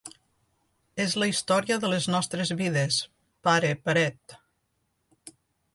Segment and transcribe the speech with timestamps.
[1.03, 2.99] És la història de les nostres vides,
[3.49, 4.39] pare paret.